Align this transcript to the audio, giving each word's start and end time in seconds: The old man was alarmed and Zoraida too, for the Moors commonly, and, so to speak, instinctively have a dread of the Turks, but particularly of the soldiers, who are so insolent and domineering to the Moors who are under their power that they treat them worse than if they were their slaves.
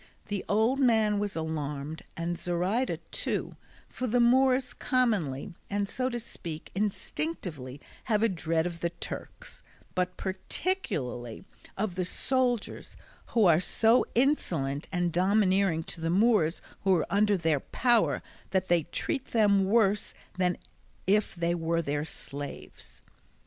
The 0.29 0.43
old 0.49 0.79
man 0.79 1.19
was 1.19 1.35
alarmed 1.35 2.01
and 2.17 2.35
Zoraida 2.35 2.97
too, 3.11 3.55
for 3.87 4.07
the 4.07 4.19
Moors 4.19 4.73
commonly, 4.73 5.53
and, 5.69 5.87
so 5.87 6.09
to 6.09 6.19
speak, 6.19 6.71
instinctively 6.73 7.79
have 8.05 8.23
a 8.23 8.27
dread 8.27 8.65
of 8.65 8.79
the 8.79 8.89
Turks, 8.89 9.61
but 9.93 10.17
particularly 10.17 11.43
of 11.77 11.93
the 11.93 12.03
soldiers, 12.03 12.97
who 13.27 13.45
are 13.45 13.59
so 13.59 14.03
insolent 14.15 14.87
and 14.91 15.11
domineering 15.13 15.83
to 15.83 16.01
the 16.01 16.09
Moors 16.09 16.63
who 16.83 16.95
are 16.95 17.07
under 17.13 17.37
their 17.37 17.59
power 17.59 18.23
that 18.49 18.69
they 18.69 18.81
treat 18.85 19.25
them 19.25 19.65
worse 19.65 20.15
than 20.35 20.57
if 21.05 21.35
they 21.35 21.53
were 21.53 21.83
their 21.83 22.05
slaves. 22.05 23.03